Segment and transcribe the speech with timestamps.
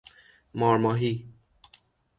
[0.53, 1.27] مار ماهی